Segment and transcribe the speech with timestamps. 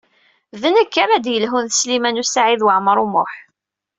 [0.61, 3.33] D nekk ara d-yelhun ed Sliman U Saɛid Waɛmaṛ U Muḥ.